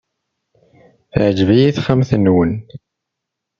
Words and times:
Teɛjeb-iyi 1.11 1.69
texxamt-nwen. 1.75 2.51